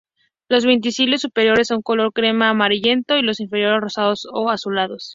[0.49, 5.09] Los verticilos superiores son color crema amarillento y los inferiores rosados o azulados.